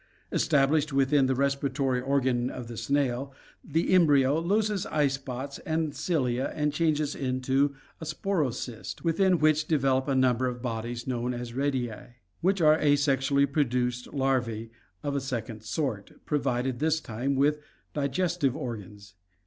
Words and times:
Established 0.31 0.91
within 0.91 1.27
the 1.27 1.35
respiratory 1.35 2.01
organ 2.01 2.49
of 2.49 2.65
the 2.67 2.75
snail, 2.75 3.33
the 3.63 3.93
embryo 3.93 4.39
loses 4.39 4.87
eyespots 4.87 5.59
and 5.63 5.93
cilia 5.95 6.49
and 6.55 6.73
changes 6.73 7.13
into 7.13 7.75
a 7.99 8.05
sporocyst, 8.05 9.03
within 9.03 9.37
which 9.37 9.67
develop 9.67 10.07
a 10.07 10.15
number 10.15 10.47
of 10.47 10.59
bodies 10.59 11.05
known 11.05 11.35
as 11.35 11.51
rediae, 11.53 12.15
which 12.41 12.61
are 12.61 12.79
asexually 12.79 13.45
produced 13.45 14.11
larvae 14.11 14.71
of 15.03 15.15
a 15.15 15.21
second 15.21 15.61
sort, 15.61 16.11
pro 16.25 16.39
vided 16.39 16.79
this 16.79 16.99
time 16.99 17.35
with 17.35 17.59
digestive 17.93 18.55
organs. 18.55 19.13